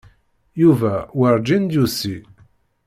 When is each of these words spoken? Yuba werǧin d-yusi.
Yuba 0.61 0.93
werǧin 1.19 1.63
d-yusi. 1.67 2.15